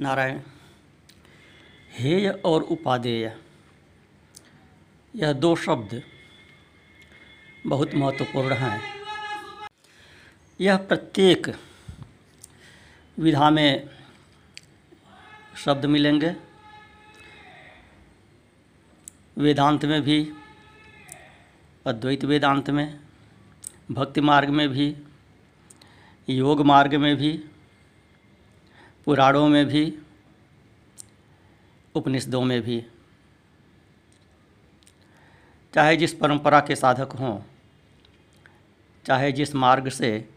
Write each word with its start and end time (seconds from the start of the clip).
नारायण। 0.00 0.40
हेय 1.92 2.28
और 2.28 2.62
उपादेय। 2.62 3.36
यह 5.16 5.32
दो 5.32 5.56
शब्द 5.56 6.02
बहुत 7.66 7.94
महत्वपूर्ण 7.94 8.52
हैं। 8.52 8.82
यह 10.60 10.76
प्रत्येक 10.76 11.48
विधा 13.18 13.50
में 13.50 13.88
शब्द 15.64 15.86
मिलेंगे। 15.86 16.36
वेदांत 19.38 19.84
में 19.84 20.02
भी, 20.02 20.32
अद्वैत 21.86 22.24
वेदांत 22.24 22.70
में, 22.70 23.00
भक्ति 23.90 24.20
मार्ग 24.20 24.48
में 24.48 24.68
भी, 24.68 24.96
योग 26.28 26.60
मार्ग 26.60 26.94
में 26.94 27.16
भी 27.16 27.44
पुराणों 29.10 29.48
में 29.48 29.66
भी, 29.66 29.82
उपनिषदों 31.94 32.42
में 32.42 32.60
भी। 32.62 32.84
चाहे 35.74 35.96
जिस 35.96 36.14
परंपरा 36.14 36.60
के 36.60 36.76
साधक 36.76 37.12
हों, 37.12 37.38
चाहे 39.06 39.32
जिस 39.32 39.54
मार्ग 39.54 39.88
से 39.88 40.28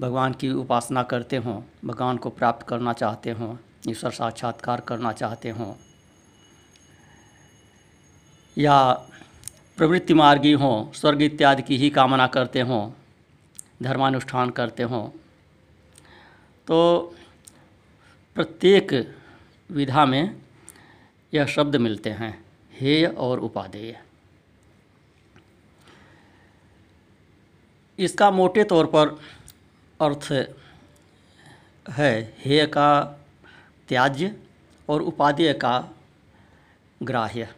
भगवान 0.00 0.32
की 0.32 0.50
उपासना 0.50 1.02
करते 1.02 1.36
हों, 1.36 1.60
भगवान 1.84 2.16
को 2.16 2.30
प्राप्त 2.30 2.66
करना 2.66 2.92
चाहते 2.92 3.30
हों, 3.30 3.56
ईश्वर 3.88 4.10
साक्षात्कार 4.10 4.80
करना 4.80 5.12
चाहते 5.12 5.50
हों, 5.50 5.74
या 8.56 8.92
प्रवृत्ति 9.78 10.14
मार्गी 10.14 10.52
हों, 10.52 10.92
स्वर्ग 10.92 11.22
इत्यादि 11.22 11.62
की 11.62 11.76
ही 11.76 11.90
कामना 11.90 12.26
करते 12.26 12.60
हों, 12.60 12.90
धर्मानुष्ठान 13.82 14.50
करते 14.50 14.82
हों 14.82 15.08
तो 16.66 16.78
प्रत्येक 18.36 18.92
विधा 19.70 20.04
में 20.06 20.40
यह 21.32 21.46
शब्द 21.46 21.76
मिलते 21.76 22.10
हैं, 22.10 22.44
हेय 22.72 23.06
और 23.06 23.40
उपादेय। 23.40 23.98
इसका 27.98 28.30
मोटे 28.30 28.64
तौर 28.64 28.86
पर 28.86 29.08
अर्थ 30.00 30.28
है 31.90 32.36
हेय 32.38 32.66
का 32.66 33.02
त्याज्य 33.88 34.34
और 34.88 35.02
उपादेय 35.02 35.52
का 35.52 35.88
ग्राह्य। 37.02 37.48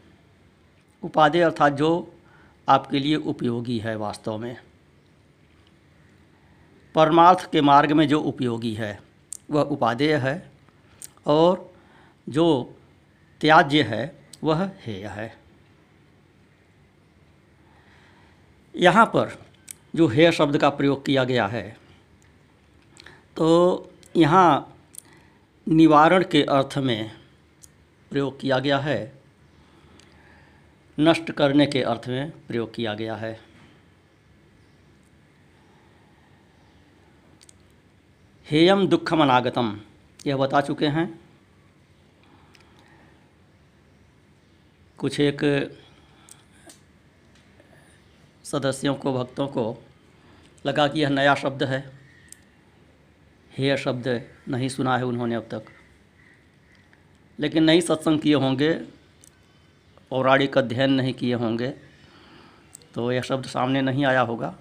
उपादेय 1.03 1.43
अर्थात 1.43 1.73
जो 1.73 2.15
आपके 2.69 2.99
लिए 2.99 3.17
उपयोगी 3.17 3.79
है 3.79 3.97
वास्तव 3.97 4.39
में। 4.39 4.57
परमार्थ 6.95 7.51
के 7.51 7.61
मार्ग 7.61 7.93
में 7.93 8.07
जो 8.09 8.21
उपयोगी 8.21 8.75
है, 8.75 8.99
वह 9.51 9.63
उपादेय 9.63 10.15
है। 10.17 10.54
और 11.27 11.73
जो 12.27 12.47
त्याज्य 13.41 13.83
है, 13.83 14.15
वह 14.45 14.65
हेय 14.81 15.07
है। 15.09 15.33
यहाँ 18.75 19.05
पर 19.07 19.37
जो 19.97 20.07
हेय 20.09 20.31
शब्द 20.33 20.59
का 20.59 20.69
प्रयोग 20.71 21.05
किया 21.07 21.25
गया 21.25 21.47
है 21.47 21.65
तो 23.37 23.47
यहाँ 24.17 24.77
निवारण 25.67 26.25
के 26.25 26.43
अर्थ 26.45 26.77
में 26.79 27.11
प्रयोग 28.11 28.39
किया 28.41 28.59
गया 28.59 28.79
है, 28.79 29.13
नष्ट 30.99 31.31
करने 31.31 31.67
के 31.67 31.83
अर्थ 31.83 32.09
में 32.09 32.31
प्रयोग 32.49 32.75
किया 32.75 32.95
गया 32.95 33.15
है। 33.17 33.39
हेयम 38.47 38.87
दुखम 38.89 39.23
अनागतम 39.23 39.79
यह 40.27 40.37
बता 40.37 40.61
चुके 40.61 40.87
हैं। 40.87 41.21
कुछ 44.99 45.21
एक 45.21 45.41
सदस्यों 48.45 48.95
को, 48.95 49.13
भक्तों 49.15 49.47
को 49.49 49.83
लगा 50.67 50.87
कि 50.89 51.01
यह 51.01 51.09
नया 51.09 51.35
शब्द 51.35 51.63
है। 51.63 51.93
हे 53.53 53.77
शब्द 53.77 54.09
नहीं 54.49 54.69
सुना 54.69 54.97
है 54.99 55.05
उन्होंने 55.05 55.35
अब 55.35 55.49
तक। 55.51 55.65
लेकिन 57.39 57.65
नहीं 57.65 57.81
सत्संग 57.81 58.21
किए 58.21 58.35
होंगे, 58.35 58.73
पौराणिक 60.11 60.59
अध्ययन 60.59 60.93
नहीं 60.93 61.15
किए 61.15 61.35
होंगे 61.35 61.69
तो 62.95 63.13
यह 63.13 63.23
शब्द 63.23 63.47
सामने 63.47 63.81
नहीं 63.83 64.05
आया 64.05 64.21
होगा। 64.21 64.55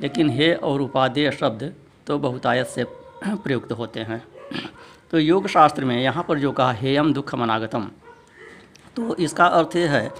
लेकिन 0.00 0.30
हे 0.30 0.52
और 0.54 0.80
उपादेय 0.80 1.30
शब्द 1.30 1.74
तो 2.06 2.18
बहुतायत 2.18 2.66
से 2.66 2.84
प्रयुक्त 3.24 3.72
होते 3.72 4.00
हैं। 4.00 4.22
तो 5.12 5.18
योग 5.18 5.46
शास्त्र 5.48 5.84
में 5.84 5.96
यहाँ 5.96 6.24
पर 6.24 6.38
जो 6.38 6.52
कहा 6.52 6.72
हेयम 6.72 7.12
दुख 7.12 7.34
अनागतम। 7.34 7.90
तो 8.96 9.14
इसका 9.16 9.46
अर्थ 9.46 9.76
यह 9.76 9.90
है 9.92 10.10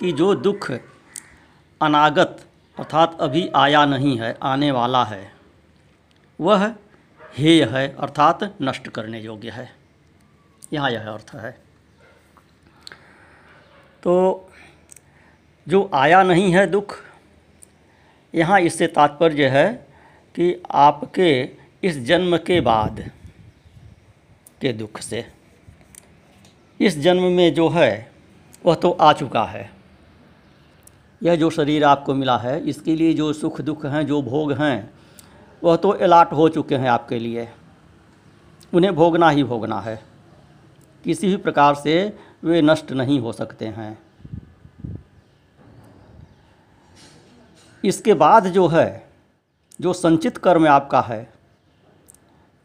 कि 0.00 0.12
जो 0.12 0.34
दुख 0.36 0.70
अनागत 1.80 2.44
अर्थात 2.78 3.16
अभी 3.20 3.48
आया 3.56 3.84
नहीं 3.86 4.16
है, 4.18 4.36
आने 4.42 4.70
वाला 4.70 5.04
है, 5.04 5.32
वह 6.38 6.66
हेय 7.38 7.64
है 7.66 7.86
अर्थात 7.96 8.42
नष्ट 8.62 8.88
करने 8.88 9.20
योग्य 9.20 9.50
है। 9.50 9.70
यहाँ 10.72 10.90
यह 10.90 11.10
अर्थ 11.10 11.34
है। 11.34 11.50
तो 14.02 14.50
जो 15.66 15.90
आया 15.94 16.22
नहीं 16.22 16.52
है 16.52 16.66
दुख, 16.66 16.96
यहाँ 18.34 18.60
इससे 18.60 18.86
तात्पर्य 18.88 19.48
है 19.48 19.72
कि 20.34 20.62
आपके 20.70 21.30
इस 21.82 21.98
जन्म 22.00 22.36
के 22.38 22.60
बाद 22.60 23.04
के 24.60 24.72
दुख 24.72 25.00
से। 25.00 25.26
इस 26.80 26.98
जन्म 26.98 27.22
में 27.22 27.54
जो 27.54 27.68
है, 27.68 28.12
वह 28.66 28.74
तो 28.74 28.90
आ 28.90 29.12
चुका 29.12 29.44
है। 29.44 29.70
यह 31.22 31.36
जो 31.36 31.50
शरीर 31.50 31.84
आपको 31.84 32.14
मिला 32.14 32.38
है, 32.38 32.68
इसके 32.68 32.96
लिए 32.96 33.14
जो 33.14 33.32
सुख 33.32 33.60
दुख 33.60 33.86
हैं, 33.86 34.06
जो 34.06 34.22
भोग 34.22 34.52
हैं, 34.52 34.90
वह 35.64 35.76
तो 35.76 35.88
अलाट 35.88 36.32
हो 36.32 36.48
चुके 36.48 36.76
हैं 36.76 36.88
आपके 36.88 37.18
लिए। 37.18 37.48
उन्हें 38.74 38.94
भोगना 38.94 39.30
ही 39.30 39.44
भोगना 39.44 39.80
है। 39.80 40.02
किसी 41.04 41.28
भी 41.28 41.36
प्रकार 41.36 41.74
से 41.74 42.18
वे 42.44 42.62
नष्ट 42.62 42.92
नहीं 42.92 43.20
हो 43.20 43.32
सकते 43.32 43.66
हैं। 43.66 43.98
इसके 47.84 48.14
बाद 48.14 48.46
जो 48.46 48.66
है, 48.66 49.08
जो 49.80 49.92
संचित 49.92 50.38
कर्म 50.38 50.68
आपका 50.68 51.00
है, 51.00 51.32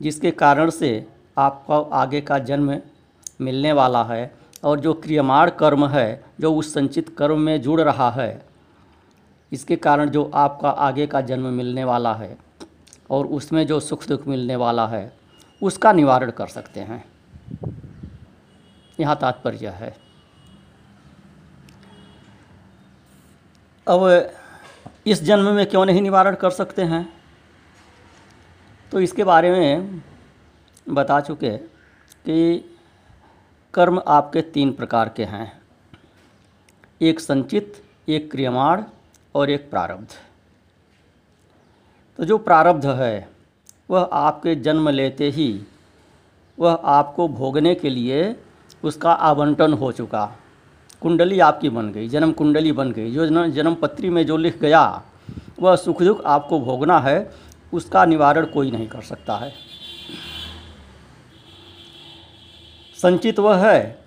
जिसके 0.01 0.31
कारण 0.31 0.69
से 0.69 1.07
आपका 1.39 1.77
आगे 1.95 2.21
का 2.21 2.37
जन्म 2.39 2.77
मिलने 3.41 3.71
वाला 3.71 4.03
है 4.03 4.31
और 4.63 4.79
जो 4.79 4.93
क्रियमाण 4.93 5.49
कर्म 5.49 5.87
है, 5.87 6.23
जो 6.41 6.53
उस 6.53 6.73
संचित 6.73 7.15
कर्म 7.17 7.39
में 7.39 7.61
जुड़ 7.61 7.81
रहा 7.81 8.09
है, 8.11 8.45
इसके 9.51 9.75
कारण 9.75 10.09
जो 10.09 10.31
आपका 10.33 10.69
आगे 10.69 11.07
का 11.07 11.21
जन्म 11.21 11.45
मिलने 11.45 11.83
वाला 11.83 12.13
है 12.13 12.37
और 13.09 13.27
उसमें 13.27 13.65
जो 13.67 13.79
सुख 13.79 14.07
दुख 14.07 14.27
मिलने 14.27 14.55
वाला 14.55 14.87
है, 14.87 15.11
उसका 15.63 15.91
निवारण 15.91 16.31
कर 16.31 16.47
सकते 16.47 16.79
हैं। 16.79 17.03
यहाँ 18.99 19.15
तात्पर्य 19.15 19.69
है। 19.69 19.95
अब 23.87 24.31
इस 25.07 25.23
जन्म 25.23 25.45
में 25.45 25.65
क्यों 25.65 25.85
नहीं 25.85 26.01
निवारण 26.01 26.35
कर 26.35 26.49
सकते 26.49 26.81
हैं? 26.81 27.07
तो 28.91 28.99
इसके 28.99 29.23
बारे 29.23 29.51
में 29.51 30.01
बता 30.89 31.19
चुके 31.19 31.57
कि 32.25 32.69
कर्म 33.73 34.01
आपके 34.07 34.41
तीन 34.41 34.71
प्रकार 34.71 35.09
के 35.09 35.23
हैं। 35.23 35.61
एक 37.01 37.19
संचित, 37.19 37.83
एक 38.09 38.31
क्रियमाण 38.31 38.83
और 39.35 39.49
एक 39.49 39.69
प्रारब्ध। 39.69 40.07
तो 42.17 42.25
जो 42.25 42.37
प्रारब्ध 42.37 42.85
है, 42.85 43.29
वह 43.89 44.09
आपके 44.13 44.55
जन्म 44.55 44.89
लेते 44.89 45.29
ही, 45.29 45.63
वह 46.59 46.71
आपको 46.71 47.27
भोगने 47.27 47.75
के 47.75 47.89
लिए 47.89 48.35
उसका 48.83 49.11
आवंटन 49.11 49.73
हो 49.73 49.91
चुका। 49.91 50.35
कुंडली 51.01 51.39
आपकी 51.39 51.69
बन 51.69 51.91
गई, 51.91 52.07
जन्म 52.09 52.31
कुंडली 52.31 52.71
बन 52.71 52.91
गई। 52.91 53.11
जो 53.11 53.49
जन्म 53.49 53.75
पत्री 53.75 54.09
में 54.09 54.25
जो 54.25 54.37
लिख 54.37 54.59
गया, 54.61 55.03
वह 55.59 55.75
सुख 55.75 56.03
दुख 56.03 56.23
आपको 56.25 56.59
भोगना 56.59 56.99
है, 56.99 57.31
उसका 57.73 58.05
निवारण 58.05 58.45
कोई 58.45 58.71
नहीं 58.71 58.87
कर 58.87 59.01
सकता 59.01 59.35
है। 59.35 59.53
संचित 62.99 63.39
वह 63.39 63.67
है, 63.67 63.97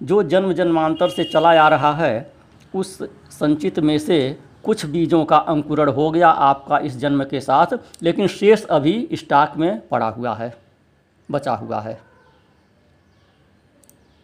जो 0.00 0.22
जन्म 0.22 0.52
जन्मांतर 0.52 1.08
से 1.08 1.24
चला 1.24 1.50
आ 1.62 1.68
रहा 1.68 1.92
है, 1.94 2.32
उस 2.74 2.98
संचित 3.30 3.78
में 3.78 3.98
से 3.98 4.38
कुछ 4.64 4.84
बीजों 4.86 5.24
का 5.24 5.36
अंकुरण 5.36 5.88
हो 5.88 6.10
गया 6.10 6.28
आपका 6.28 6.78
इस 6.78 6.96
जन्म 6.96 7.24
के 7.24 7.40
साथ, 7.40 7.76
लेकिन 8.02 8.28
शेष 8.28 8.64
अभी 8.64 9.08
स्टॉक 9.12 9.56
में 9.56 9.88
पड़ा 9.88 10.08
हुआ 10.08 10.34
है, 10.34 10.52
बचा 11.28 11.52
हुआ 11.52 11.80
है। 11.80 11.98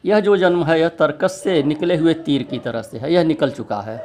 यह 0.04 0.20
जो 0.20 0.36
जन्म 0.36 0.64
है, 0.64 0.80
यह 0.80 0.88
तर्कस 0.88 1.40
से 1.44 1.62
निकले 1.62 1.96
हुए 1.96 2.14
तीर 2.14 2.42
की 2.42 2.58
तरह 2.58 2.82
से 2.82 2.98
है, 2.98 3.12
यह 3.12 3.24
निकल 3.24 3.50
चुका 3.50 3.80
है, 3.80 4.00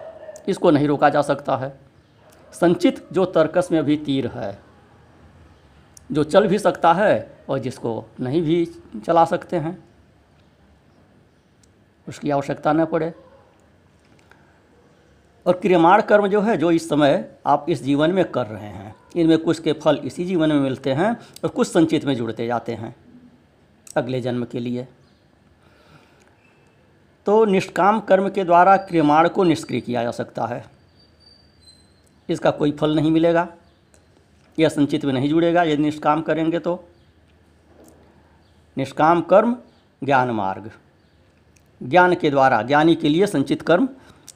इसको 0.47 0.71
नहीं 0.71 0.87
रोका 0.87 1.09
जा 1.09 1.21
सकता 1.21 1.57
है। 1.57 1.73
संचित 2.53 3.07
जो 3.13 3.25
तर्कस 3.25 3.69
में 3.71 3.79
अभी 3.79 3.97
तीर 3.97 4.27
है, 4.27 4.57
जो 6.11 6.23
चल 6.23 6.47
भी 6.47 6.59
सकता 6.59 6.93
है 6.93 7.36
और 7.49 7.59
जिसको 7.59 8.05
नहीं 8.19 8.41
भी 8.41 8.65
चला 9.05 9.25
सकते 9.25 9.57
हैं, 9.57 9.77
उसकी 12.07 12.29
आवश्यकता 12.29 12.73
न 12.73 12.85
पड़े। 12.85 13.13
और 15.45 15.53
क्रियमाण 15.53 16.01
कर्म 16.01 16.27
जो 16.27 16.41
है, 16.41 16.57
जो 16.57 16.71
इस 16.71 16.89
समय 16.89 17.37
आप 17.45 17.65
इस 17.69 17.83
जीवन 17.83 18.11
में 18.11 18.23
कर 18.25 18.45
रहे 18.47 18.67
हैं, 18.67 18.95
इनमें 19.15 19.37
कुछ 19.37 19.59
के 19.59 19.73
फल 19.73 19.97
इसी 19.97 20.25
जीवन 20.25 20.51
में 20.51 20.59
मिलते 20.59 20.93
हैं 20.93 21.11
और 21.43 21.49
कुछ 21.49 21.67
संचित 21.67 22.05
में 22.05 22.15
जुड़ते 22.15 22.47
जाते 22.47 22.73
हैं 22.73 22.95
अगले 23.95 24.21
जन्म 24.21 24.45
के 24.45 24.59
लिए। 24.59 24.87
तो 27.25 27.43
निष्काम 27.45 27.99
कर्म 27.99 28.29
के 28.29 28.43
द्वारा 28.43 28.75
क्रियमाण 28.77 29.27
को 29.29 29.43
निष्क्रिय 29.43 29.81
किया 29.81 30.03
जा 30.03 30.11
सकता 30.11 30.45
है। 30.45 30.63
इसका 32.29 32.51
कोई 32.51 32.71
फल 32.71 32.95
नहीं 32.95 33.11
मिलेगा, 33.11 33.47
यह 34.57 34.69
संचित 34.69 35.05
में 35.05 35.13
नहीं 35.13 35.29
जुड़ेगा, 35.29 35.63
यदि 35.63 35.83
निष्काम 35.83 36.21
करेंगे 36.21 36.59
तो। 36.59 36.83
निष्काम 38.77 39.21
कर्म, 39.21 39.57
ज्ञान 40.03 40.31
मार्ग। 40.31 40.71
ज्ञान 41.83 42.15
के 42.15 42.29
द्वारा, 42.29 42.61
ज्ञानी 42.61 42.95
के 42.95 43.09
लिए 43.09 43.27
संचित 43.27 43.61
कर्म, 43.61 43.89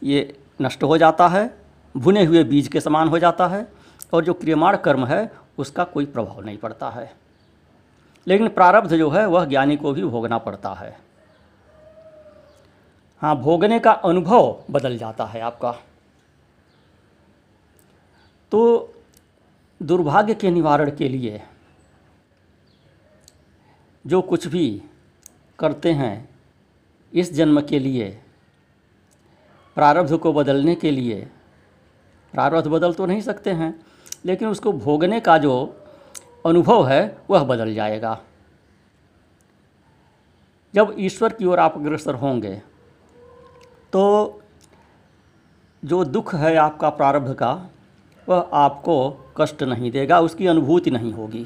ये 0.03 0.39
नष्ट 0.61 0.83
हो 0.83 0.97
जाता 0.97 1.27
है, 1.27 1.57
भुने 1.97 2.25
हुए 2.25 2.43
बीज 2.43 2.67
के 2.67 2.81
समान 2.81 3.07
हो 3.07 3.19
जाता 3.19 3.47
है, 3.47 3.67
और 4.13 4.23
जो 4.23 4.33
क्रियमाण 4.33 4.77
कर्म 4.77 5.05
है, 5.05 5.31
उसका 5.57 5.83
कोई 5.83 6.05
प्रभाव 6.05 6.41
नहीं 6.41 6.57
पड़ता 6.57 6.89
है। 6.89 7.13
लेकिन 8.27 8.47
प्रारब्ध 8.47 8.97
जो 8.97 9.09
है, 9.09 9.25
वह 9.25 9.45
ज्ञानी 9.45 9.77
को 9.77 9.93
भी 9.93 10.03
भोगना 10.03 10.37
पड़ता 10.37 10.73
है। 10.73 10.99
हाँ 13.21 13.35
भोगने 13.35 13.79
का 13.79 13.91
अनुभव 13.91 14.63
बदल 14.71 14.97
जाता 14.97 15.25
है 15.25 15.41
आपका। 15.41 15.71
तो 18.51 18.93
दुर्भाग्य 19.83 20.33
के 20.33 20.51
निवारण 20.51 20.91
के 20.91 21.09
लिए 21.09 21.43
जो 24.05 24.21
कुछ 24.21 24.47
भी 24.47 24.81
करते 25.59 25.91
हैं 25.91 26.29
इस 27.13 27.33
जन्म 27.33 27.61
के 27.61 27.79
लिए, 27.79 28.09
प्रारब्ध 29.77 30.17
को 30.17 30.33
बदलने 30.33 30.75
के 30.75 30.91
लिए, 30.91 31.21
प्रारब्ध 32.33 32.67
बदल 32.67 32.93
तो 32.93 33.05
नहीं 33.05 33.21
सकते 33.21 33.51
हैं, 33.51 33.73
लेकिन 34.25 34.47
उसको 34.47 34.71
भोगने 34.73 35.19
का 35.19 35.37
जो 35.37 35.53
अनुभव 36.45 36.87
है, 36.87 37.17
वह 37.29 37.43
बदल 37.43 37.73
जाएगा। 37.73 38.19
जब 40.73 40.95
ईश्वर 40.99 41.33
की 41.33 41.45
ओर 41.45 41.59
आप 41.59 41.77
अग्रसर 41.77 42.15
होंगे 42.15 42.61
तो 43.93 44.41
जो 45.83 46.03
दुख 46.05 46.33
है 46.35 46.55
आपका 46.55 46.89
प्रारब्ध 46.89 47.33
का, 47.33 47.51
वह 48.27 48.49
आपको 48.53 49.09
कष्ट 49.37 49.63
नहीं 49.63 49.91
देगा, 49.91 50.19
उसकी 50.19 50.47
अनुभूति 50.47 50.91
नहीं 50.91 51.11
होगी। 51.13 51.45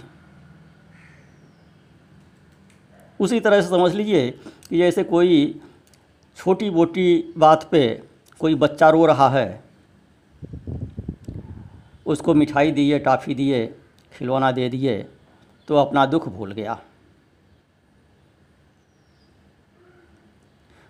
उसी 3.20 3.40
तरह 3.40 3.62
से 3.62 3.68
समझ 3.70 3.94
लीजिए 3.94 4.30
कि 4.70 4.78
जैसे 4.78 5.04
कोई 5.06 5.60
छोटी 6.38 6.70
मोटी 6.70 7.34
बात 7.38 7.68
पे 7.72 7.88
कोई 8.42 8.56
बच्चा 8.56 8.90
रो 8.90 9.06
रहा 9.06 9.30
है, 9.30 9.64
उसको 12.06 12.34
मिठाई 12.34 12.72
दिए, 12.72 13.00
टाफ़ी 13.00 13.36
दिए, 13.36 13.66
खिलौना 14.12 14.52
दे 14.52 14.70
दिए 14.70 14.98
तो 15.68 15.76
अपना 15.76 16.06
दुख 16.06 16.28
भूल 16.30 16.52
गया। 16.52 16.80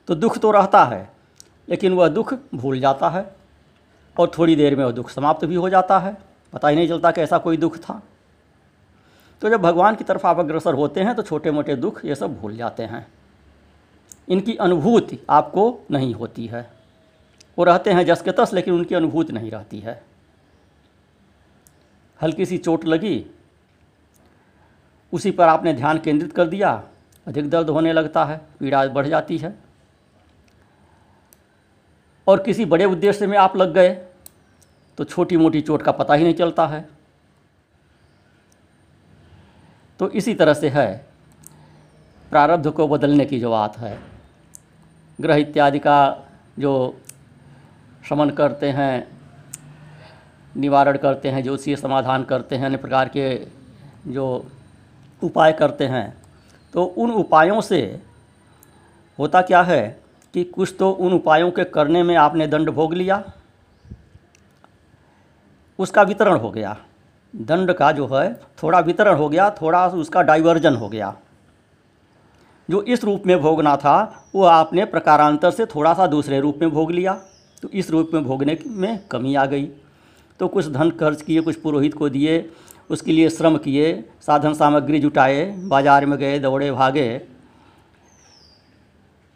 तो 0.07 0.15
दुख 0.15 0.37
तो 0.37 0.51
रहता 0.51 0.83
है, 0.85 1.09
लेकिन 1.67 1.93
वह 1.93 2.07
दुख 2.07 2.33
भूल 2.55 2.79
जाता 2.79 3.09
है 3.09 3.25
और 4.15 4.31
थोड़ी 4.37 4.55
देर 4.55 4.75
में 4.75 4.83
वह 4.85 4.91
दुख 4.91 5.09
समाप्त 5.09 5.45
भी 5.45 5.55
हो 5.55 5.69
जाता 5.69 5.99
है। 5.99 6.17
पता 6.53 6.67
ही 6.67 6.75
नहीं 6.75 6.87
चलता 6.87 7.11
कि 7.11 7.21
ऐसा 7.21 7.37
कोई 7.37 7.57
दुख 7.57 7.77
था। 7.77 8.01
तो 9.41 9.49
जब 9.49 9.61
भगवान 9.61 9.95
की 9.95 10.03
तरफ़ 10.03 10.27
आप 10.27 10.39
अग्रसर 10.39 10.73
होते 10.73 11.01
हैं 11.01 11.15
तो 11.15 11.21
छोटे 11.21 11.51
मोटे 11.51 11.75
दुख 11.75 12.05
ये 12.05 12.15
सब 12.15 12.39
भूल 12.39 12.55
जाते 12.57 12.83
हैं। 12.83 13.05
इनकी 14.29 14.55
अनुभूति 14.55 15.19
आपको 15.29 15.85
नहीं 15.91 16.13
होती 16.13 16.45
है। 16.47 16.69
वो 17.57 17.63
रहते 17.63 17.91
हैं 17.91 18.05
जस 18.05 18.21
के 18.21 18.31
तस 18.31 18.53
लेकिन 18.53 18.73
उनकी 18.73 18.95
अनुभूति 18.95 19.33
नहीं 19.33 19.51
रहती 19.51 19.79
है। 19.79 20.01
हल्की 22.19 22.45
सी 22.45 22.57
चोट 22.57 22.85
लगी। 22.85 23.25
उसी 25.13 25.31
पर 25.31 25.47
आपने 25.47 25.73
ध्यान 25.73 25.99
केंद्रित 25.99 26.33
कर 26.33 26.47
दिया। 26.47 26.71
अधिक 27.27 27.49
दर्द 27.49 27.69
होने 27.69 27.93
लगता 27.93 28.25
है, 28.25 28.41
पीड़ा 28.59 28.85
बढ़ 28.87 29.07
जाती 29.07 29.37
है। 29.37 29.53
और 32.27 32.43
किसी 32.43 32.65
बड़े 32.65 32.85
उद्देश्य 32.85 33.27
में 33.27 33.37
आप 33.37 33.55
लग 33.57 33.73
गए 33.73 33.93
तो 34.97 35.03
छोटी 35.03 35.37
मोटी 35.37 35.61
चोट 35.61 35.81
का 35.81 35.91
पता 35.91 36.13
ही 36.13 36.23
नहीं 36.23 36.33
चलता 36.33 36.67
है। 36.67 36.87
तो 39.99 40.09
इसी 40.11 40.33
तरह 40.33 40.53
से 40.53 40.69
है। 40.69 41.05
प्रारब्ध 42.31 42.69
को 42.69 42.87
बदलने 42.87 43.25
की 43.25 43.39
जो 43.39 43.51
बात 43.51 43.77
है। 43.77 43.97
ग्रह 45.19 45.35
इत्यादि 45.35 45.79
का 45.79 45.97
जो 46.59 46.73
शमन 48.03 48.29
करते 48.29 48.69
हैं, 48.69 49.07
निवारण 50.55 50.97
करते 50.97 51.29
हैं 51.29 51.43
ज्योतिषीय 51.43 51.75
समाधान 51.75 52.23
करते 52.23 52.55
हैं, 52.55 52.65
अन्य 52.65 52.77
प्रकार 52.77 53.09
के 53.09 53.35
जो 54.07 54.45
उपाय 55.21 55.53
करते 55.53 55.85
हैं 55.87 56.13
तो 56.73 56.83
उन 56.83 57.11
उपायों 57.11 57.59
से 57.61 57.79
होता 59.19 59.41
क्या 59.41 59.61
है 59.61 59.81
कि 60.33 60.43
कुछ 60.45 60.75
तो 60.79 60.89
उन 60.91 61.13
उपायों 61.13 61.51
के 61.51 61.63
करने 61.65 62.01
में 62.03 62.15
आपने 62.17 62.47
दंड 62.47 62.69
भोग 62.69 62.93
लिया, 62.93 63.23
उसका 65.79 66.01
वितरण 66.01 66.37
हो 66.37 66.49
गया। 66.51 66.75
दंड 67.35 67.73
का 67.73 67.91
जो 67.91 68.07
है, 68.07 68.33
थोड़ा 68.63 68.79
वितरण 68.79 69.15
हो 69.15 69.29
गया, 69.29 69.49
थोड़ा 69.49 69.87
उसका 69.87 70.21
डाइवर्जन 70.21 70.75
हो 70.75 70.89
गया। 70.89 71.15
जो 72.69 72.81
इस 72.81 73.03
रूप 73.03 73.23
में 73.25 73.39
भोगना 73.41 73.75
था, 73.75 74.25
वो 74.35 74.43
आपने 74.43 74.85
प्रकारांतर 74.85 75.51
से 75.51 75.65
थोड़ा 75.65 75.93
सा 75.93 76.07
दूसरे 76.07 76.39
रूप 76.39 76.59
में 76.61 76.69
भोग 76.71 76.91
लिया। 76.91 77.13
तो 77.61 77.69
इस 77.69 77.89
रूप 77.91 78.11
में 78.13 78.23
भोगने 78.23 78.57
में 78.67 78.99
कमी 79.11 79.35
आ 79.35 79.45
गई। 79.45 79.65
तो 80.39 80.47
कुछ 80.47 80.67
धन 80.67 80.89
खर्च 80.89 81.21
किए, 81.21 81.41
कुछ 81.41 81.55
पुरोहित 81.55 81.93
को 81.93 82.09
दिए, 82.09 82.49
उसके 82.89 83.11
लिए 83.11 83.29
श्रम 83.29 83.57
किए, 83.57 84.03
साधन 84.21 84.53
सामग्री 84.53 84.99
जुटाए, 84.99 85.45
बाज़ार 85.45 86.05
में 86.05 86.17
गए, 86.19 86.39
दौड़े, 86.39 86.71
भागे 86.71 87.21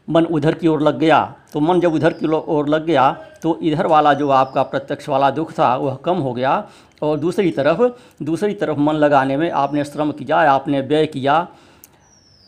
मन 0.09 0.25
उधर 0.25 0.56
की 0.56 0.67
ओर 0.67 0.81
लग 0.81 0.97
गया 0.97 1.35
तो 1.53 1.59
मन 1.59 1.79
जब 1.79 1.94
उधर 1.94 2.13
की 2.13 2.27
ओर 2.27 2.67
लग 2.69 2.85
गया 2.85 3.11
तो 3.41 3.57
इधर 3.61 3.88
वाला 3.88 4.13
जो 4.13 4.29
आपका 4.29 4.63
प्रत्यक्ष 4.63 5.09
वाला 5.09 5.29
दुख 5.31 5.51
था, 5.51 5.75
वह 5.75 5.95
कम 5.95 6.17
हो 6.17 6.33
गया। 6.33 6.67
और 7.01 7.17
दूसरी 7.19 7.51
तरफ़ 7.51 7.81
दूसरी 8.23 8.53
तरफ़ 8.53 8.77
मन 8.77 8.94
लगाने 8.94 9.38
में 9.38 9.50
आपने 9.51 9.83
श्रम 9.83 10.11
किया, 10.11 10.38
आपने 10.51 10.81
व्यय 10.81 11.06
किया। 11.06 11.47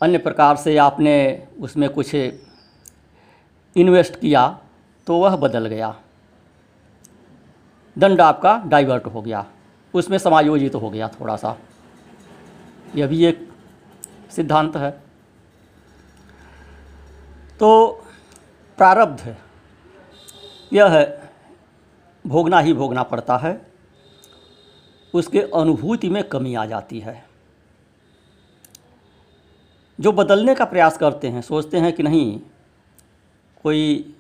अन्य 0.02 0.18
प्रकार 0.18 0.56
से 0.56 0.78
आपने 0.78 1.48
उसमें 1.60 1.90
कुछ 1.90 2.16
इन्वेस्ट 3.76 4.20
किया 4.20 4.48
तो 5.08 5.18
वह 5.18 5.36
बदल 5.36 5.66
गया। 5.66 5.96
दंड 7.96 8.22
आपका 8.22 8.62
डाइवर्ट 8.66 9.06
हो 9.06 9.22
गया। 9.22 9.46
उसमें 9.94 10.18
समायोजित 10.18 10.72
तो 10.74 10.80
हो 10.80 10.90
गया 10.90 11.08
थोड़ा 11.20 11.36
सा। 11.36 11.56
यह 12.96 13.08
भी 13.08 13.26
एक 13.26 13.48
सिद्धांत 14.32 14.76
है। 14.78 15.11
तो 17.62 18.04
प्रारब्ध 18.78 19.36
यह 20.74 20.86
है, 20.86 21.34
भोगना 22.28 22.60
ही 22.60 22.74
भोगना 22.74 23.04
पड़ता 23.04 23.38
है। 23.38 23.62
उसके 25.14 25.40
अनुभूति 25.40 26.10
में 26.10 26.24
कमी 26.24 26.56
आ 26.56 26.66
जाती 26.66 27.00
है। 27.00 27.26
जो 30.00 30.12
बदलने 30.12 30.56
का 30.56 30.66
प्रयास 30.66 30.98
करते 30.98 31.28
हैं, 31.28 31.42
सोचते 31.42 31.78
हैं 31.78 31.94
कि 31.94 32.04
नहीं, 32.04 32.42
कोई 33.64 34.14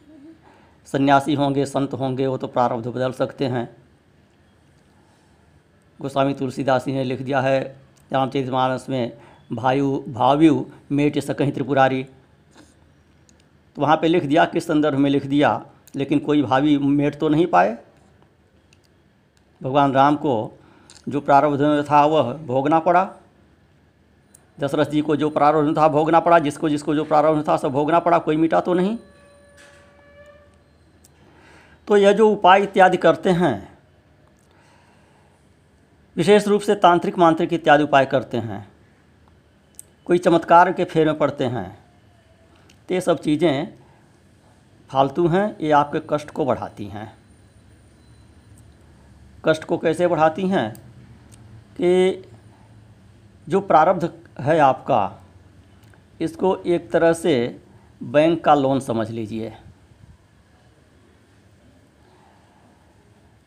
सन्यासी 0.86 1.34
होंगे, 1.34 1.66
संत 1.66 1.94
होंगे, 1.94 2.28
वो 2.28 2.38
तो 2.38 2.48
प्रारब्ध 2.48 2.88
बदल 2.88 3.12
सकते 3.12 3.46
हैं। 3.46 3.76
गोस्वामी 6.02 6.34
तुलसीदास 6.34 6.86
जी 6.86 6.94
ने 6.94 7.04
लिख 7.04 7.22
दिया 7.22 7.42
है 7.42 7.78
रामचरित 8.14 8.50
मानस 8.50 8.90
में 8.90 9.18
भायु 9.54 10.04
भाव्यु 10.08 10.66
मेट 10.92 11.20
सकहीं 11.20 11.52
त्रिपुरारी। 11.52 12.06
तो 13.78 13.82
वहाँ 13.82 13.98
पे 13.98 14.08
लिख 14.08 14.25
दिया 14.25 14.46
किस 14.46 14.68
संदर्भ 14.68 14.98
में 14.98 15.10
लिख 15.10 15.25
दिया, 15.25 15.62
लेकिन 15.96 16.20
कोई 16.20 16.42
भावी 16.42 16.78
मेट 16.78 17.20
तो 17.20 17.30
नहीं 17.30 17.46
पाए। 17.48 17.78
भगवान 19.62 19.94
राम 19.94 20.16
को 20.16 20.60
जो 21.10 21.22
प्रारब्ध 21.22 21.86
था 21.90 22.06
वह 22.06 22.34
भोगना 22.46 22.80
पड़ा। 22.80 23.10
दशरथ 24.58 24.86
जी 24.86 25.01
को 25.01 25.16
जो 25.16 25.30
प्रारब्ध 25.30 25.78
था 25.78 25.88
भोगना 25.88 26.20
पड़ा, 26.20 26.40
जिसको 26.40 26.70
जिसको 26.70 26.96
जो 26.96 27.04
प्रारब्ध 27.04 27.48
था 27.48 27.58
सब 27.58 27.72
भोगना 27.72 28.00
पड़ा, 28.00 28.18
कोई 28.18 28.38
मिटा 28.38 28.60
तो 28.60 28.74
नहीं। 28.74 28.98
तो 31.88 31.98
यह 31.98 32.12
जो 32.12 32.30
उपाय 32.30 32.63
इत्यादि 32.63 32.98
करते 32.98 33.30
हैं, 33.30 33.70
विशेष 36.16 36.48
रूप 36.48 36.62
से 36.62 36.75
तांत्रिक 36.75 37.18
मांत्रिक 37.18 37.54
इत्यादि 37.54 37.84
उपाय 37.84 38.06
करते 38.06 38.38
हैं, 38.38 38.68
कोई 40.06 40.18
चमत्कार 40.18 40.72
के 40.74 40.84
फेर 40.84 41.06
में 41.08 41.18
पड़ते 41.18 41.46
हैं। 41.46 41.81
तो 42.92 42.96
ये 42.96 43.02
सब 43.02 43.20
चीज़ें 43.20 43.68
फालतू 44.90 45.28
हैं, 45.28 45.58
ये 45.62 45.72
आपके 45.72 46.00
कष्ट 46.10 46.30
को 46.30 46.46
बढ़ाती 46.46 46.86
हैं। 46.86 47.06
कष्ट 49.46 49.64
को 49.64 49.78
कैसे 49.78 50.08
बढ़ाती 50.08 50.48
हैं? 50.48 50.74
कि 51.78 52.30
जो 53.48 53.62
प्रारब्ध 53.62 54.10
है 54.40 54.58
आपका, 54.60 55.22
इसको 56.22 56.56
एक 56.58 56.92
तरह 56.92 57.14
से 57.14 57.62
बैंक 58.04 58.44
का 58.44 58.56
लोन 58.56 58.80
समझ 58.80 59.10
लीजिए। 59.10 59.54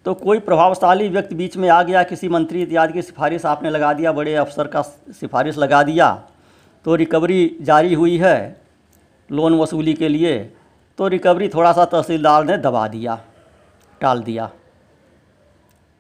तो 0.07 0.15
कोई 0.15 0.39
प्रभावशाली 0.41 1.09
व्यक्ति 1.09 1.35
बीच 1.35 1.57
में 1.57 1.69
आ 1.69 1.83
गया, 1.83 2.03
किसी 2.03 2.29
मंत्री 2.29 2.63
इत्यादि 2.63 2.93
की 2.93 3.03
सिफारिश 3.03 3.47
आपने 3.47 3.71
लगा 3.71 3.93
दिया, 3.93 4.13
बड़े 4.13 4.35
अफसर 4.37 4.67
का 4.67 4.83
सिफारिश 4.83 5.59
लगा 5.59 5.83
दिया 5.83 6.13
तो 6.85 6.95
रिकवरी 6.95 7.57
जारी 7.61 7.95
हुई 7.95 8.19
है 8.19 8.63
लोन 9.31 9.59
वसूली 9.59 9.95
के 9.95 10.09
लिए 10.09 10.38
तो 10.99 11.07
रिकवरी 11.09 11.49
थोड़ा 11.49 11.73
सा 11.73 11.85
तहसीलदार 11.85 12.45
ने 12.45 12.57
दबा 12.59 12.87
दिया, 12.88 13.19
टाल 14.00 14.23
दिया। 14.23 14.50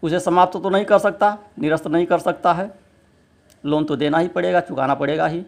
उसे 0.02 0.20
समाप्त 0.20 0.56
तो 0.62 0.70
नहीं 0.70 0.84
कर 0.84 0.98
सकता, 0.98 1.36
निरस्त 1.58 1.86
नहीं 1.86 2.06
कर 2.06 2.18
सकता 2.18 2.52
है। 2.52 2.70
लोन 3.64 3.84
तो 3.84 3.96
देना 3.96 4.18
ही 4.18 4.28
पड़ेगा, 4.28 4.60
चुकाना 4.60 4.94
पड़ेगा 4.94 5.26
ही। 5.26 5.42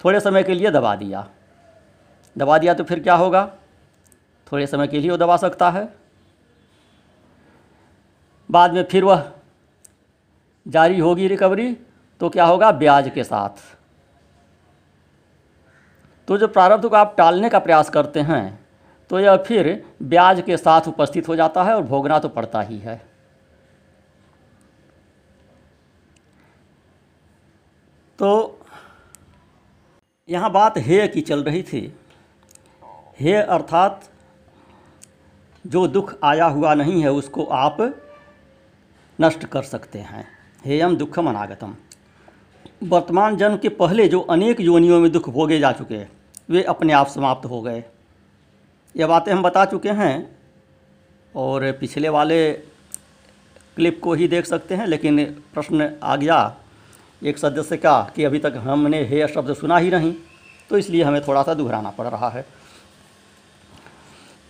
थोड़े 0.00 0.20
समय 0.20 0.42
के 0.42 0.54
लिए 0.54 0.70
दबा 0.70 0.94
दिया। 0.96 1.26
दबा 2.36 2.58
दिया 2.58 2.74
तो 2.74 2.84
फिर 2.84 3.00
क्या 3.00 3.14
होगा? 3.14 3.46
थोड़े 4.52 4.66
समय 4.66 4.86
के 4.86 5.00
लिए 5.00 5.10
वो 5.10 5.16
दबा 5.16 5.36
सकता 5.36 5.70
है। 5.70 5.88
बाद 8.50 8.72
में 8.72 8.82
फिर 8.84 9.04
वह 9.04 9.30
जारी 10.66 10.98
होगी 10.98 11.28
रिकवरी 11.28 11.72
तो 12.20 12.28
क्या 12.28 12.44
होगा? 12.44 12.70
ब्याज 12.72 13.10
के 13.14 13.24
साथ। 13.24 13.75
तो 16.28 16.36
जो 16.38 16.48
प्रारब्ध 16.48 16.88
को 16.88 16.96
आप 16.96 17.14
टालने 17.18 17.48
का 17.48 17.58
प्रयास 17.58 17.90
करते 17.90 18.20
हैं 18.20 18.58
तो 19.10 19.20
यह 19.20 19.36
फिर 19.36 19.84
ब्याज 20.02 20.40
के 20.46 20.56
साथ 20.56 20.88
उपस्थित 20.88 21.28
हो 21.28 21.36
जाता 21.36 21.62
है 21.64 21.74
और 21.74 21.82
भोगना 21.82 22.18
तो 22.18 22.28
पड़ता 22.28 22.60
ही 22.60 22.78
है। 22.78 22.96
तो 28.18 28.58
यहाँ 30.28 30.50
बात 30.52 30.78
हे 30.78 31.06
की 31.08 31.20
चल 31.20 31.42
रही 31.44 31.62
थी। 31.62 31.80
हे 33.20 33.34
अर्थात 33.34 34.08
जो 35.64 35.86
दुख 35.88 36.14
आया 36.24 36.46
हुआ 36.46 36.74
नहीं 36.74 37.02
है, 37.02 37.10
उसको 37.12 37.44
आप 37.44 37.76
नष्ट 39.18 39.44
कर 39.44 39.62
सकते 39.62 39.98
हैं। 39.98 40.26
हेयम 40.64 40.96
दुखम 40.96 41.28
अनागतम 41.28 41.76
वर्तमान 42.82 43.36
जन्म 43.36 43.56
के 43.56 43.68
पहले 43.68 44.08
जो 44.08 44.20
अनेक 44.20 44.60
योनियों 44.60 45.00
में 45.00 45.10
दुख 45.12 45.28
भोगे 45.28 45.58
जा 45.58 45.72
चुके 45.72 45.94
वे 46.48 46.62
अपने 46.64 46.92
आप 46.92 47.08
समाप्त 47.08 47.46
हो 47.46 47.60
गए। 47.62 47.82
ये 48.94 49.06
बातें 49.06 49.32
हम 49.32 49.42
बता 49.42 49.64
चुके 49.64 49.90
हैं 49.90 50.14
और 51.34 51.70
पिछले 51.72 52.08
वाले 52.08 52.52
क्लिप 52.52 54.00
को 54.02 54.12
ही 54.14 54.28
देख 54.28 54.46
सकते 54.46 54.74
हैं, 54.74 54.86
लेकिन 54.86 55.24
प्रश्न 55.54 55.90
आ 56.02 56.16
गया 56.16 56.56
एक 57.22 57.38
सदस्य 57.38 57.76
का 57.76 58.00
कि 58.16 58.24
अभी 58.24 58.38
तक 58.38 58.54
हमने 58.56 59.02
हे 59.04 59.26
शब्द 59.28 59.54
सुना 59.54 59.78
ही 59.78 59.90
नहीं 59.90 60.14
तो 60.70 60.78
इसलिए 60.78 61.02
हमें 61.02 61.20
थोड़ा 61.26 61.42
सा 61.42 61.54
दोहराना 61.54 61.90
पड़ 61.90 62.06
रहा 62.06 62.28
है। 62.28 62.44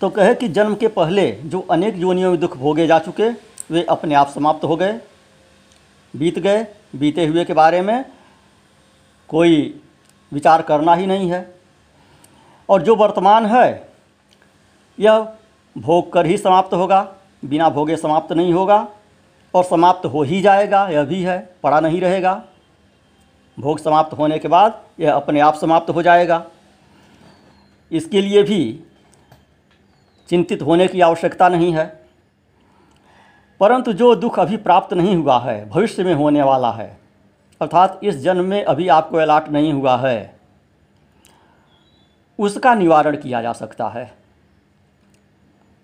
तो 0.01 0.09
कहे 0.11 0.35
कि 0.35 0.49
जन्म 0.49 0.75
के 0.75 0.89
पहले 0.89 1.31
जो 1.45 1.61
अनेक 1.61 1.97
योनियों 1.97 2.31
में 2.31 2.39
दुख 2.41 2.57
भोगे 2.57 2.87
जा 2.87 2.99
चुके, 2.99 3.29
वे 3.71 3.83
अपने 3.83 4.15
आप 4.15 4.29
समाप्त 4.29 4.65
हो 4.65 4.77
गए। 4.77 5.01
बीत 6.15 6.39
गए, 6.39 6.67
बीते 6.97 7.27
हुए 7.27 7.45
के 7.45 7.53
बारे 7.53 7.81
में 7.81 8.05
कोई 9.31 9.81
विचार 10.33 10.63
करना 10.63 10.95
ही 10.95 11.07
नहीं 11.07 11.31
है। 11.31 11.56
और 12.69 12.83
जो 12.83 12.97
वर्तमान 12.97 13.47
है, 13.47 13.89
यह 15.01 15.33
भोग 15.79 16.13
कर 16.13 16.27
ही 16.27 16.39
समाप्त 16.39 16.75
होगा, 16.75 17.15
बिना 17.45 17.71
भोगे 17.71 17.97
समाप्त 17.97 18.33
नहीं 18.33 18.53
होगा, 18.53 18.89
और 19.55 19.65
समाप्त 19.65 20.07
हो 20.07 20.23
ही 20.23 20.41
जाएगा, 20.41 20.89
यह 20.89 21.05
भी 21.05 21.23
है, 21.23 21.57
पड़ा 21.63 21.81
नहीं 21.81 22.01
रहेगा। 22.01 22.43
भोग 23.61 23.79
समाप्त 23.79 24.19
होने 24.19 24.39
के 24.39 24.49
बाद 24.49 24.83
यह 25.01 25.13
अपने 25.13 25.41
आप 25.41 25.55
समाप्त 25.55 25.91
हो 25.91 26.03
जाएगा। 26.03 26.45
इसके 27.93 28.21
लिए 28.21 28.43
भी 28.43 28.81
चिंतित 30.29 30.63
होने 30.63 30.89
की 30.89 31.01
आवश्यकता 31.01 31.49
नहीं 31.49 31.73
है। 31.73 32.07
परंतु 33.61 33.93
जो 33.93 34.15
दुख 34.15 34.39
अभी 34.39 34.57
प्राप्त 34.57 34.95
नहीं 34.95 35.17
हुआ 35.17 35.39
है, 35.39 35.69
भविष्य 35.69 36.05
में 36.05 36.15
होने 36.15 36.43
वाला 36.43 36.73
है, 36.73 36.99
अर्थात 37.61 38.01
इस 38.03 38.17
जन्म 38.17 38.45
में 38.45 38.65
अभी 38.65 38.89
आपको 38.89 39.17
अलाट 39.17 39.49
नहीं 39.49 39.73
हुआ 39.73 39.97
है। 39.97 40.36
उसका 42.39 42.75
निवारण 42.75 43.17
किया 43.17 43.43
जा 43.43 43.53
सकता 43.53 43.89
है। 43.89 44.15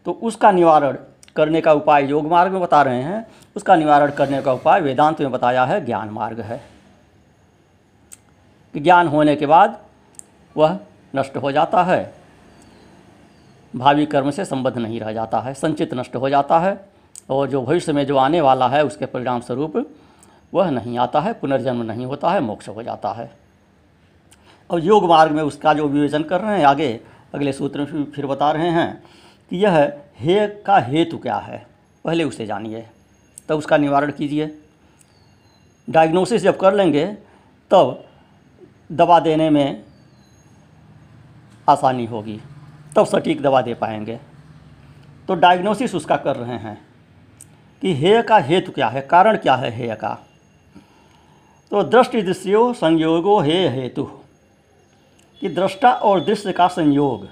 तो 0.05 0.13
उसका 0.13 0.53
निवारण 0.53 0.97
करने 1.37 1.61
का 1.61 1.73
उपाय 1.73 2.07
योग 2.07 2.27
मार्ग 2.27 2.53
में 2.53 2.61
बता 2.61 2.83
रहे 2.83 3.03
हैं। 3.03 3.27
उसका 3.57 3.77
निवारण 3.77 4.11
करने 4.11 4.43
का 4.43 4.53
उपाय 4.53 4.81
वेदांत 4.81 5.21
में 5.21 5.31
बताया 5.31 5.65
है, 5.65 5.85
ज्ञान 5.85 6.09
मार्ग 6.09 6.41
है। 6.41 6.63
कि 8.73 8.81
ज्ञान 8.81 9.09
होने 9.09 9.37
के 9.37 9.47
बाद 9.47 9.79
वह 10.57 10.79
नष्ट 11.17 11.37
हो 11.37 11.53
जाता 11.53 11.83
है। 11.83 12.15
भावी 13.77 14.07
कर्म 14.07 14.31
से 14.31 14.45
संबद्ध 14.45 14.79
नहीं 14.79 15.01
रह 15.01 15.13
जाता 15.13 15.41
है, 15.41 15.55
संचित 15.55 15.95
नष्ट 15.95 16.17
हो 16.17 16.29
जाता 16.29 16.59
है 16.59 16.89
और 17.31 17.49
जो 17.49 17.63
भविष्य 17.63 17.93
में 17.93 18.07
जो 18.07 18.17
आने 18.17 18.41
वाला 18.41 18.69
है, 18.69 18.85
उसके 18.85 19.07
परिणाम 19.07 19.41
स्वरूप 19.41 19.93
वह 20.55 20.71
नहीं 20.71 20.99
आता 20.99 21.21
है, 21.21 21.33
पुनर्जन्म 21.33 21.83
नहीं 21.83 22.07
होता 22.07 22.31
है, 22.31 22.41
मोक्ष 22.41 22.69
हो 22.69 22.83
जाता 22.83 23.13
है। 23.13 23.42
और 24.71 24.85
योग 24.85 25.09
मार्ग 25.09 25.33
में 25.33 25.43
उसका 25.43 25.75
जो 25.75 25.89
विवेचन 25.89 26.23
कर 26.23 26.41
रहे 26.41 26.59
हैं, 26.59 26.67
आगे 26.67 27.01
अगले 27.35 27.53
सूत्र 27.53 27.81
में 27.81 28.05
फिर 28.05 28.27
बता 28.27 28.53
रहे 28.53 28.71
हैं 28.71 29.03
कि 29.51 29.57
यह 29.57 29.99
हे 30.19 30.47
का 30.49 30.79
हेतु 30.79 31.19
क्या 31.19 31.37
है? 31.37 31.67
पहले 32.05 32.25
उसे 32.25 32.47
जानिए, 32.47 32.87
तब 33.49 33.59
उसका 33.59 33.77
निवारण 33.77 34.11
कीजिए। 34.11 34.59
डायग्नोसिस 35.91 36.43
जब 36.43 36.59
कर 36.59 36.75
लेंगे, 36.75 37.07
तब 37.71 38.05
दवा 38.93 39.21
देने 39.21 39.51
में 39.51 39.85
आसानी 41.71 42.07
होगी, 42.07 42.41
तब 42.97 43.07
सटीक 43.07 43.43
दवा 43.43 43.63
दे 43.63 43.75
पाएँगे। 43.75 44.21
तो 45.29 45.35
डायग्नोसिस 45.35 45.95
उसका 45.95 46.17
कर 46.17 46.37
रहे 46.37 46.57
हैं 46.57 46.87
कि 47.81 47.95
हेय 47.95 48.23
का 48.23 48.39
हेतु 48.39 48.73
क्या 48.73 48.89
है? 48.89 49.01
कारण 49.01 49.37
क्या 49.37 49.55
है 49.55 49.71
हेय 49.71 49.95
का? 49.95 50.27
तो 51.71 51.83
दृष्टि 51.83 52.23
दृश्यो 52.23 52.73
संयोगो 52.73 53.41
हे 53.41 53.69
हेतु। 53.69 54.22
कि 55.43 55.49
दृष्टा 55.49 55.93
और 55.93 56.25
दृश्य 56.25 56.53
का 56.53 56.69
संयोग 56.69 57.29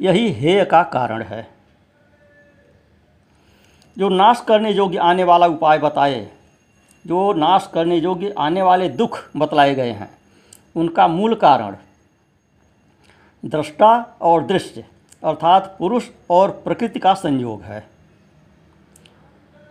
यही 0.00 0.32
हेय 0.32 0.64
का 0.64 0.82
कारण 0.82 1.22
है। 1.22 1.46
जो 3.98 4.08
नाश 4.08 4.44
करने 4.48 4.70
योग्य 4.70 4.98
आने 4.98 5.24
वाला 5.24 5.46
उपाय 5.46 5.78
बताए, 5.78 6.30
जो 7.06 7.32
नाश 7.32 7.70
करने 7.74 7.96
योग्य 7.96 8.34
आने 8.38 8.62
वाले 8.62 8.88
दुख 8.88 9.30
बतलाए 9.36 9.74
गए 9.74 9.90
हैं, 9.90 10.10
उनका 10.76 11.06
मूल 11.08 11.34
कारण 11.34 11.76
दृष्टा 13.44 14.18
और 14.20 14.44
दृश्य 14.44 14.84
अर्थात 15.24 15.76
पुरुष 15.78 16.08
और 16.30 16.50
प्रकृति 16.50 16.98
का 16.98 17.14
संयोग 17.14 17.62
है। 17.62 17.88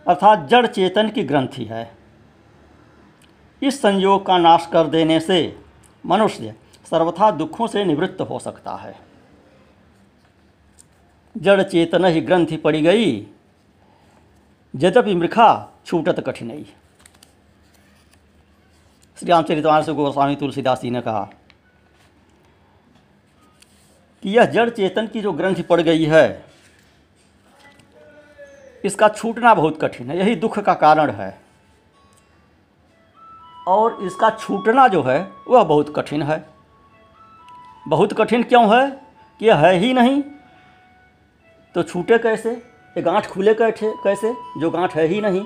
अर्थात 0.08 0.48
जड़ 0.48 0.66
चेतन 0.66 1.08
की 1.08 1.22
ग्रंथि 1.22 1.64
है। 1.64 1.90
इस 3.62 3.82
संयोग 3.82 4.26
का 4.26 4.38
नाश 4.38 4.68
कर 4.72 4.86
देने 4.86 5.20
से 5.20 5.58
मनुष्य 6.06 6.54
सर्वथा 6.92 7.30
दुखों 7.30 7.66
से 7.66 7.84
निवृत्त 7.84 8.20
हो 8.20 8.38
सकता 8.38 8.74
है। 8.76 8.94
जड़ 11.34 11.62
चेतन 11.62 12.04
ही 12.04 12.20
ग्रंथि 12.20 12.56
पड़ी 12.56 12.82
गई, 12.82 13.26
यद्यपि 14.74 15.14
मृखा 15.14 15.68
छूटत 15.86 16.20
कठिनाई 16.26 16.64
श्री 19.18 19.30
रामचरितमानस 19.30 19.88
गोस्वामी 19.88 20.36
तुलसीदास 20.36 20.80
जी 20.82 20.90
ने 20.90 21.00
कहा 21.00 21.22
कि 24.22 24.28
यह 24.28 24.44
जड़ 24.44 24.68
चेतन 24.70 25.06
की 25.06 25.20
जो 25.20 25.32
ग्रंथि 25.32 25.62
पड़ 25.62 25.80
गई 25.80 26.04
है, 26.04 26.44
इसका 28.84 29.08
छूटना 29.08 29.54
बहुत 29.54 29.80
कठिन 29.80 30.10
है, 30.10 30.18
यही 30.18 30.34
दुख 30.36 30.58
का 30.58 30.74
कारण 30.74 31.10
है। 31.10 31.38
और 33.68 33.98
इसका 34.02 34.30
छूटना 34.30 34.88
जो 34.88 35.02
है, 35.02 35.20
वह 35.48 35.64
बहुत 35.64 35.92
कठिन 35.96 36.22
है। 36.22 36.51
बहुत 37.88 38.12
कठिन 38.12 38.42
क्यों 38.42 38.64
है 38.76 38.90
कि 39.40 39.50
है 39.50 39.72
ही 39.74 39.92
नहीं? 39.92 40.22
तो 41.74 41.82
छूटे 41.82 42.18
कैसे? 42.18 42.50
ये 42.96 43.02
गांठ 43.02 43.26
खुले 43.26 43.54
कैठे, 43.54 43.92
कैसे? 44.04 44.32
जो 44.32 44.70
गांठ 44.70 44.94
है 44.94 45.06
ही 45.06 45.20
नहीं। 45.20 45.44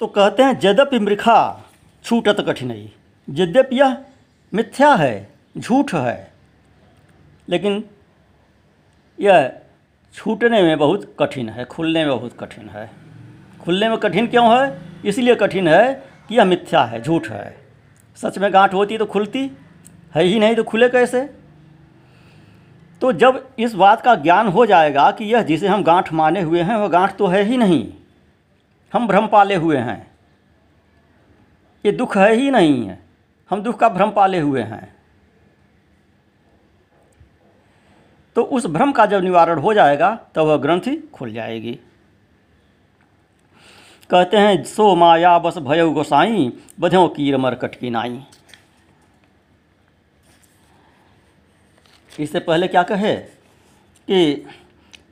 तो 0.00 0.06
कहते 0.06 0.42
हैं, 0.42 0.58
यद्यपि 0.64 0.98
मृखा 0.98 1.62
छूटत 2.04 2.44
कठिनाई, 2.48 2.92
यद्यपि 3.30 3.76
यह 3.76 3.96
मिथ्या 4.54 4.94
है, 4.94 5.34
झूठ 5.58 5.94
है, 5.94 6.32
लेकिन 7.48 7.84
यह 9.20 9.60
छूटने 10.14 10.62
में 10.62 10.78
बहुत 10.78 11.16
कठिन 11.18 11.48
है, 11.48 11.64
खुलने 11.64 12.04
में 12.04 12.18
बहुत 12.18 12.36
कठिन 12.40 12.68
है। 12.68 12.90
खुलने 13.60 13.88
में 13.88 13.98
कठिन 13.98 14.26
क्यों 14.26 14.46
है? 14.58 14.78
इसलिए 15.04 15.34
कठिन 15.34 15.68
है 15.68 15.94
कि 16.28 16.36
यह 16.38 16.44
मिथ्या 16.44 16.84
है, 16.84 17.02
झूठ 17.02 17.28
है। 17.28 17.61
सच 18.16 18.38
में 18.38 18.52
गांठ 18.52 18.74
होती 18.74 18.98
तो 18.98 19.06
खुलती, 19.06 19.50
है 20.14 20.24
ही 20.24 20.38
नहीं 20.38 20.56
तो 20.56 20.64
खुले 20.64 20.88
कैसे? 20.88 21.34
तो 23.00 23.12
जब 23.12 23.48
इस 23.58 23.74
बात 23.74 24.00
का 24.00 24.14
ज्ञान 24.14 24.46
हो 24.46 24.66
जाएगा 24.66 25.10
कि 25.10 25.24
यह 25.24 25.42
जिसे 25.42 25.68
हम 25.68 25.82
गांठ 25.82 26.12
माने 26.12 26.40
हुए 26.40 26.62
हैं, 26.62 26.76
वह 26.76 26.88
गांठ 26.88 27.16
तो 27.16 27.26
है 27.26 27.42
ही 27.42 27.56
नहीं। 27.56 27.92
हम 28.92 29.08
भ्रम 29.08 29.26
पाले 29.26 29.54
हुए 29.54 29.76
हैं। 29.76 30.10
ये 31.86 31.92
दुख 31.92 32.16
है 32.16 32.34
ही 32.34 32.50
नहीं 32.50 32.86
है। 32.86 33.02
हम 33.50 33.62
दुख 33.62 33.78
का 33.78 33.88
भ्रम 33.88 34.10
पाले 34.10 34.38
हुए 34.38 34.62
हैं। 34.62 34.96
तो 38.36 38.42
उस 38.42 38.66
भ्रम 38.66 38.92
का 38.92 39.06
जब 39.06 39.22
निवारण 39.22 39.58
हो 39.58 39.74
जाएगा, 39.74 40.14
तब 40.14 40.30
तो 40.34 40.44
वह 40.44 40.56
ग्रंथि 40.56 40.96
खुल 40.96 41.32
जाएगी। 41.32 41.78
कहते 44.12 44.36
हैं, 44.36 44.64
सो 44.64 44.94
माया 44.94 45.38
बस 45.38 45.58
भयो 45.58 45.90
गोसाई 45.90 46.52
बध्यों 46.80 47.08
कीर 47.08 47.36
मरकट 47.36 47.74
की 47.74 47.90
नाई. 47.90 48.24
इससे 52.20 52.40
पहले 52.40 52.68
क्या 52.68 52.82
कहे? 52.82 53.16
कि 54.10 54.46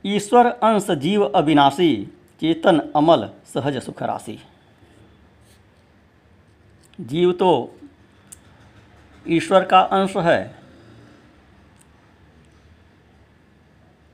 ईश्वर 0.05 0.45
अंश 0.45 0.91
जीव 0.91 1.25
अविनाशी, 1.25 2.05
चेतन 2.41 2.91
अमल 2.95 3.29
सहज 3.53 3.83
सुख 3.83 4.03
राशि। 4.03 4.39
जीव 7.01 7.31
तो 7.31 7.79
ईश्वर 9.27 9.63
का 9.65 9.79
अंश 9.79 10.17
है। 10.17 10.55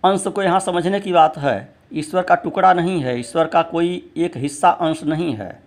अंश 0.06 0.28
को 0.28 0.44
यहाँ 0.44 0.60
समझने 0.60 1.00
की 1.00 1.14
बात 1.14 1.38
है। 1.38 1.77
ईश्वर 1.92 2.24
का 2.24 2.36
टुकड़ा 2.36 2.74
नहीं 2.74 3.02
है, 3.02 3.20
ईश्वर 3.20 3.48
का 3.48 3.62
कोई 3.62 4.12
एक 4.18 4.38
हिस्सा 4.38 4.70
अंश 4.70 5.04
नहीं 5.04 5.34
है। 5.36 5.60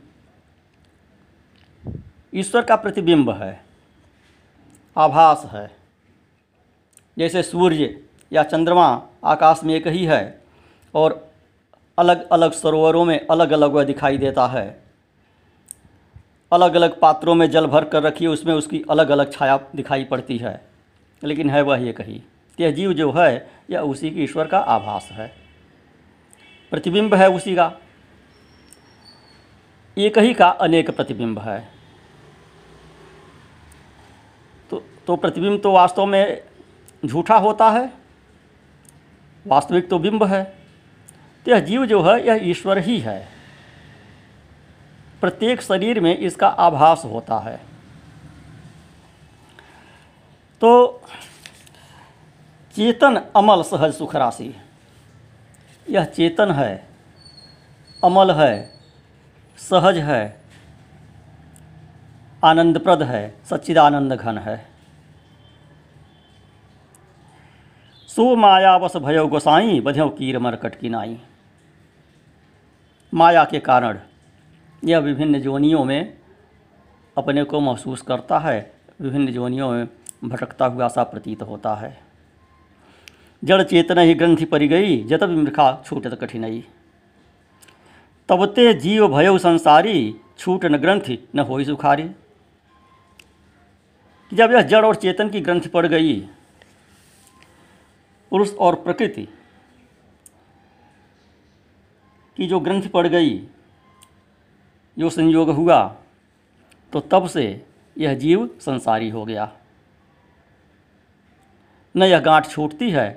ईश्वर 2.34 2.62
का 2.62 2.76
प्रतिबिंब 2.76 3.30
है, 3.32 3.60
आभास 4.96 5.44
है। 5.52 5.70
जैसे 7.16 7.42
सूर्य 7.42 8.00
या 8.32 8.42
चंद्रमा 8.42 8.86
आकाश 9.24 9.60
में 9.64 9.74
एक 9.74 9.86
ही 9.86 10.04
है 10.04 10.42
और 10.94 11.32
अलग 11.98 12.28
अलग 12.28 12.52
सरोवरों 12.52 13.04
में 13.04 13.26
अलग 13.26 13.50
अलग 13.50 13.72
वह 13.72 13.84
दिखाई 13.84 14.18
देता 14.18 14.46
है। 14.46 14.82
अलग 16.52 16.74
अलग 16.74 16.98
पात्रों 17.00 17.34
में 17.34 17.50
जल 17.50 17.66
भर 17.66 17.84
कर 17.84 18.02
रखिए 18.02 18.28
उसमें 18.28 18.54
उसकी 18.54 18.82
अलग 18.90 19.10
अलग 19.10 19.32
छाया 19.32 19.58
दिखाई 19.76 20.04
पड़ती 20.04 20.38
है, 20.38 20.60
लेकिन 21.22 21.50
है 21.50 21.62
वह 21.62 21.88
एक 21.88 22.00
ही। 22.00 22.22
यह 22.58 22.70
जीव 22.70 22.92
जो 22.92 23.12
है, 23.12 23.50
यह 23.70 23.80
उसी 23.80 24.10
की 24.10 24.24
ईश्वर 24.24 24.46
का 24.46 24.58
आभास 24.58 25.08
है। 25.12 25.39
प्रतिबिंब 26.72 27.14
है 27.14 27.28
उसी 27.30 27.54
का। 27.54 27.72
एक 29.96 30.18
ही 30.18 30.34
का 30.34 30.48
अनेक 30.60 30.90
प्रतिबिंब 30.90 31.38
है। 31.38 31.58
तो 34.70 34.82
तो 35.06 35.16
प्रतिबिंब 35.16 35.60
तो 35.62 35.72
वास्तव 35.72 36.06
में 36.06 36.42
झूठा 37.02 37.36
होता 37.38 37.70
है, 37.70 37.92
वास्तविक 39.44 39.88
तो 39.90 39.98
बिंब 39.98 40.24
है 40.24 40.42
तो 41.46 41.50
यह 41.50 41.60
जीव 41.60 41.84
जो 41.86 42.02
है, 42.02 42.26
यह 42.26 42.40
ईश्वर 42.42 42.78
ही 42.78 42.98
है। 43.00 43.28
प्रत्येक 45.20 45.62
शरीर 45.62 46.00
में 46.00 46.16
इसका 46.16 46.48
आभास 46.48 47.02
होता 47.04 47.38
है। 47.38 47.56
तो 50.62 51.02
चेतन 52.74 53.16
अमल 53.36 53.62
सहज 53.62 53.94
सुख 53.94 54.14
राशि। 54.16 54.54
यह 55.86 56.04
चेतन 56.04 56.50
है, 56.50 56.88
अमल 58.04 58.30
है, 58.30 58.70
सहज 59.58 59.98
है, 59.98 60.40
आनंदप्रद 62.44 63.02
है, 63.02 63.22
सच्चिदानंद 63.44 64.12
घन 64.12 64.38
है। 64.38 64.56
सो 68.08 68.34
मायावश 68.36 68.96
भयो 68.96 69.26
गोसाई, 69.28 69.80
बध्यो 69.80 70.08
कीर 70.08 70.38
मरकट 70.38 70.74
की 70.74 70.88
नाई। 70.88 71.18
माया 73.12 73.44
के 73.44 73.60
कारण 73.60 73.98
यह 74.84 74.98
विभिन्न 74.98 75.40
जोनियों 75.40 75.84
में 75.84 76.18
अपने 77.16 77.44
को 77.44 77.60
महसूस 77.60 78.02
करता 78.02 78.38
है, 78.38 78.72
विभिन्न 79.00 79.32
जोनियों 79.32 79.70
में 79.70 79.88
भटकता 80.24 80.66
हुआ 80.66 80.88
सा 80.88 81.02
प्रतीत 81.02 81.42
होता 81.42 81.74
है। 81.74 82.09
जड़ 83.42 83.62
चेतना 83.62 84.00
ही 84.00 84.14
ग्रंथि 84.14 84.44
परि 84.44 84.68
गई, 84.68 85.02
जत 85.04 85.22
विमृखा 85.22 85.82
छूटत 85.86 86.18
कठिनाई। 86.20 86.64
तबते 88.28 88.72
जीव 88.74 89.06
भयो 89.08 89.36
संसारी 89.38 90.14
छूट 90.38 90.64
न 90.64 90.76
ग्रंथि 90.76 91.18
न 91.34 91.40
होई 91.40 91.64
सुखारी। 91.64 92.10
जब 94.32 94.52
यह 94.52 94.62
जड़ 94.62 94.84
और 94.86 94.96
चेतन 94.96 95.28
की 95.28 95.40
ग्रंथि 95.40 95.68
पड़ 95.68 95.86
गई, 95.86 96.20
पुरुष 98.32 98.54
और 98.56 98.74
प्रकृति 98.74 99.26
की 102.38 102.46
जो 102.46 102.60
ग्रंथि 102.60 102.88
पड़ 102.88 103.06
गई 103.06 103.38
जो 104.96 105.10
संयोग 105.10 105.50
हुआ 105.50 105.82
तो 106.92 107.00
तब 107.00 107.26
से 107.26 107.44
यह 107.96 108.14
जीव 108.14 108.48
संसारी 108.60 109.08
हो 109.10 109.24
गया। 109.24 109.50
न 111.94 112.02
यह 112.02 112.20
गांठ 112.20 112.48
छूटती 112.48 112.90
है 112.90 113.08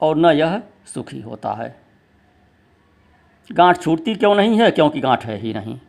और 0.00 0.16
न 0.16 0.26
यह 0.26 0.62
सुखी 0.86 1.20
होता 1.20 1.52
है। 1.52 1.76
गांठ 3.52 3.80
छूटती 3.80 4.14
क्यों 4.14 4.34
नहीं 4.34 4.60
है? 4.60 4.70
क्योंकि 4.70 5.00
गांठ 5.00 5.24
है 5.24 5.36
ही 5.36 5.54
नहीं। 5.54 5.80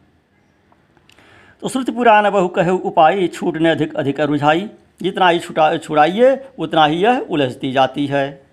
तो 1.61 1.69
श्रुति 1.69 1.91
पुराण 1.91 2.29
बहु 2.31 2.47
कहे, 2.47 2.69
उपाय 2.69 3.27
छूटने 3.27 3.69
अधिक 3.69 3.95
अधिक 3.95 4.19
रुझाई। 4.19 4.69
जितना 5.01 5.29
ही 5.29 5.39
छुटा 5.39 5.77
छुड़ाइए, 5.77 6.49
उतना 6.59 6.85
ही 6.85 6.97
यह 6.97 7.19
उलझती 7.19 7.71
जाती 7.71 8.07
है। 8.07 8.46